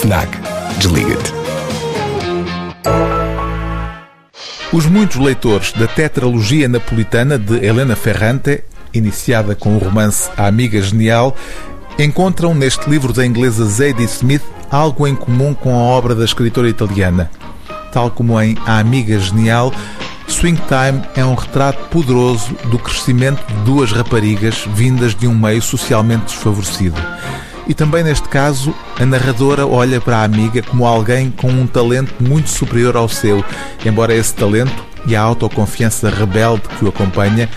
FNAC. 0.00 0.28
Desliga-te. 0.78 1.32
Os 4.72 4.86
muitos 4.86 5.16
leitores 5.16 5.72
da 5.72 5.88
tetralogia 5.88 6.68
napolitana 6.68 7.36
de 7.36 7.56
Helena 7.66 7.96
Ferrante, 7.96 8.62
iniciada 8.94 9.56
com 9.56 9.74
o 9.74 9.78
romance 9.78 10.30
A 10.36 10.46
Amiga 10.46 10.80
Genial, 10.80 11.36
encontram 11.98 12.54
neste 12.54 12.88
livro 12.88 13.12
da 13.12 13.26
inglesa 13.26 13.64
Zadie 13.64 14.04
Smith 14.04 14.44
algo 14.70 15.04
em 15.04 15.16
comum 15.16 15.52
com 15.52 15.74
a 15.74 15.82
obra 15.82 16.14
da 16.14 16.24
escritora 16.24 16.68
italiana. 16.68 17.28
Tal 17.92 18.08
como 18.08 18.40
em 18.40 18.56
A 18.66 18.78
Amiga 18.78 19.18
Genial, 19.18 19.72
Swing 20.28 20.60
Time 20.68 21.02
é 21.16 21.24
um 21.24 21.34
retrato 21.34 21.88
poderoso 21.88 22.54
do 22.70 22.78
crescimento 22.78 23.44
de 23.48 23.54
duas 23.64 23.90
raparigas 23.90 24.64
vindas 24.74 25.12
de 25.12 25.26
um 25.26 25.34
meio 25.34 25.60
socialmente 25.60 26.26
desfavorecido. 26.26 27.02
E 27.68 27.74
também 27.74 28.02
neste 28.02 28.26
caso, 28.28 28.74
a 28.98 29.04
narradora 29.04 29.66
olha 29.66 30.00
para 30.00 30.18
a 30.18 30.24
amiga 30.24 30.62
como 30.62 30.86
alguém 30.86 31.30
com 31.30 31.48
um 31.48 31.66
talento 31.66 32.14
muito 32.18 32.48
superior 32.48 32.96
ao 32.96 33.08
seu, 33.08 33.44
embora 33.84 34.14
esse 34.14 34.34
talento 34.34 34.84
e 35.06 35.14
a 35.14 35.20
autoconfiança 35.20 36.08
rebelde 36.08 36.62
que 36.78 36.84
o 36.84 36.88
acompanha 36.88 37.48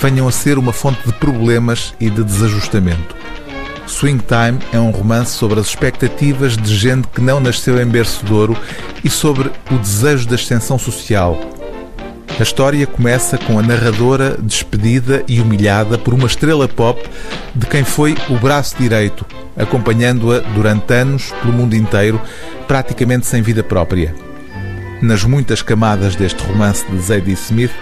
venham 0.00 0.26
a 0.26 0.32
ser 0.32 0.58
uma 0.58 0.72
fonte 0.72 1.06
de 1.06 1.12
problemas 1.12 1.94
e 2.00 2.08
de 2.08 2.24
desajustamento. 2.24 3.14
Swing 3.86 4.22
Time 4.24 4.58
é 4.72 4.78
um 4.78 4.90
romance 4.90 5.32
sobre 5.32 5.60
as 5.60 5.66
expectativas 5.66 6.56
de 6.56 6.74
gente 6.74 7.08
que 7.08 7.20
não 7.20 7.38
nasceu 7.38 7.80
em 7.82 7.86
berço 7.86 8.24
de 8.24 8.32
ouro 8.32 8.56
e 9.04 9.10
sobre 9.10 9.50
o 9.70 9.76
desejo 9.76 10.26
de 10.26 10.34
ascensão 10.34 10.78
social. 10.78 11.38
A 12.40 12.42
história 12.42 12.86
começa 12.86 13.36
com 13.36 13.58
a 13.58 13.62
narradora 13.62 14.34
despedida 14.40 15.22
e 15.28 15.42
humilhada 15.42 15.98
por 15.98 16.14
uma 16.14 16.26
estrela 16.26 16.66
pop 16.66 16.98
de 17.54 17.66
quem 17.66 17.84
foi 17.84 18.16
o 18.30 18.38
braço 18.38 18.78
direito, 18.78 19.26
acompanhando-a 19.54 20.38
durante 20.38 20.94
anos 20.94 21.32
pelo 21.42 21.52
mundo 21.52 21.76
inteiro, 21.76 22.18
praticamente 22.66 23.26
sem 23.26 23.42
vida 23.42 23.62
própria. 23.62 24.14
Nas 25.02 25.22
muitas 25.22 25.60
camadas 25.60 26.16
deste 26.16 26.42
romance 26.42 26.82
de 26.90 26.98
Zadie 26.98 27.34
Smith, 27.34 27.72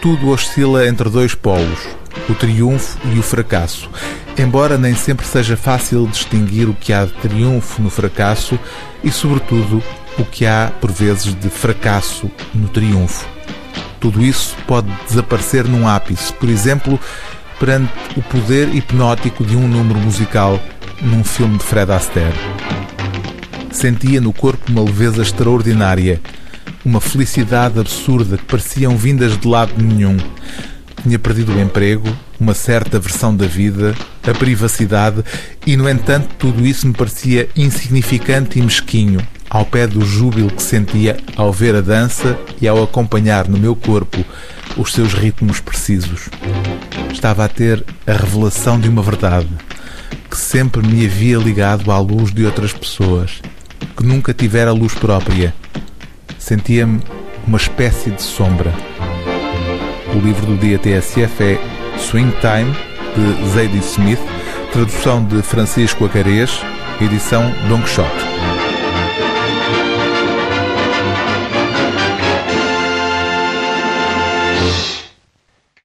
tudo 0.00 0.28
oscila 0.28 0.86
entre 0.86 1.10
dois 1.10 1.34
polos, 1.34 1.80
o 2.28 2.34
triunfo 2.34 2.96
e 3.12 3.18
o 3.18 3.22
fracasso, 3.22 3.90
embora 4.38 4.78
nem 4.78 4.94
sempre 4.94 5.26
seja 5.26 5.56
fácil 5.56 6.06
distinguir 6.06 6.68
o 6.68 6.74
que 6.74 6.92
há 6.92 7.04
de 7.04 7.12
triunfo 7.14 7.82
no 7.82 7.90
fracasso 7.90 8.60
e, 9.02 9.10
sobretudo, 9.10 9.82
o 10.16 10.24
que 10.24 10.46
há, 10.46 10.70
por 10.80 10.92
vezes, 10.92 11.34
de 11.34 11.48
fracasso 11.48 12.30
no 12.54 12.68
triunfo. 12.68 13.33
Tudo 14.04 14.22
isso 14.22 14.54
pode 14.66 14.86
desaparecer 15.08 15.66
num 15.66 15.88
ápice, 15.88 16.30
por 16.34 16.50
exemplo, 16.50 17.00
perante 17.58 17.90
o 18.14 18.20
poder 18.20 18.68
hipnótico 18.74 19.42
de 19.42 19.56
um 19.56 19.66
número 19.66 19.98
musical 19.98 20.60
num 21.00 21.24
filme 21.24 21.56
de 21.56 21.64
Fred 21.64 21.90
Astaire. 21.90 22.36
Sentia 23.72 24.20
no 24.20 24.30
corpo 24.30 24.70
uma 24.70 24.82
leveza 24.82 25.22
extraordinária, 25.22 26.20
uma 26.84 27.00
felicidade 27.00 27.80
absurda 27.80 28.36
que 28.36 28.44
pareciam 28.44 28.94
vindas 28.94 29.38
de 29.38 29.48
lado 29.48 29.72
nenhum. 29.82 30.18
Tinha 31.02 31.18
perdido 31.18 31.54
o 31.54 31.60
emprego, 31.62 32.14
uma 32.38 32.52
certa 32.52 33.00
versão 33.00 33.34
da 33.34 33.46
vida, 33.46 33.94
a 34.22 34.34
privacidade 34.34 35.24
e, 35.66 35.78
no 35.78 35.88
entanto, 35.88 36.28
tudo 36.38 36.66
isso 36.66 36.86
me 36.86 36.92
parecia 36.92 37.48
insignificante 37.56 38.58
e 38.58 38.62
mesquinho, 38.62 39.26
ao 39.54 39.64
pé 39.64 39.86
do 39.86 40.04
júbilo 40.04 40.50
que 40.50 40.60
sentia 40.60 41.16
ao 41.36 41.52
ver 41.52 41.76
a 41.76 41.80
dança 41.80 42.36
e 42.60 42.66
ao 42.66 42.82
acompanhar 42.82 43.46
no 43.46 43.56
meu 43.56 43.76
corpo 43.76 44.24
os 44.76 44.92
seus 44.92 45.14
ritmos 45.14 45.60
precisos. 45.60 46.28
Estava 47.12 47.44
a 47.44 47.48
ter 47.48 47.84
a 48.04 48.12
revelação 48.14 48.80
de 48.80 48.88
uma 48.88 49.00
verdade 49.00 49.48
que 50.28 50.36
sempre 50.36 50.84
me 50.84 51.06
havia 51.06 51.38
ligado 51.38 51.92
à 51.92 52.00
luz 52.00 52.32
de 52.32 52.44
outras 52.44 52.72
pessoas, 52.72 53.40
que 53.96 54.02
nunca 54.04 54.34
tivera 54.34 54.72
luz 54.72 54.92
própria. 54.92 55.54
Sentia-me 56.36 57.00
uma 57.46 57.58
espécie 57.58 58.10
de 58.10 58.22
sombra. 58.22 58.74
O 60.12 60.18
livro 60.18 60.46
do 60.46 60.56
dia 60.56 60.80
TSF 60.80 61.44
é 61.44 61.60
Swing 61.96 62.34
Time, 62.40 62.74
de 63.14 63.50
Zadie 63.50 63.78
Smith, 63.78 64.20
tradução 64.72 65.24
de 65.24 65.40
Francisco 65.42 66.06
Acarês, 66.06 66.60
edição 67.00 67.54
Don 67.68 67.80
Quixote. 67.82 68.53